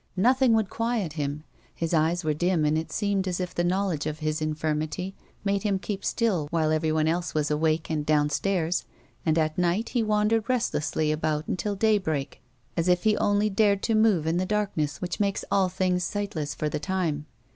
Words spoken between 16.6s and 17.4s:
the time.